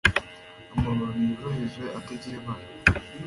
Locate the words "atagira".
1.97-2.35